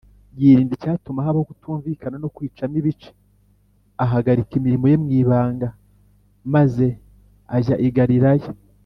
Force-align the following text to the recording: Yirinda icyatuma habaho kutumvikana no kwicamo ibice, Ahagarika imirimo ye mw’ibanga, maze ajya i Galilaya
Yirinda 0.39 0.73
icyatuma 0.77 1.25
habaho 1.25 1.45
kutumvikana 1.49 2.15
no 2.19 2.31
kwicamo 2.35 2.75
ibice, 2.81 3.09
Ahagarika 4.03 4.51
imirimo 4.59 4.85
ye 4.91 4.97
mw’ibanga, 5.03 5.67
maze 6.53 6.87
ajya 7.57 7.75
i 7.89 7.91
Galilaya 7.97 8.49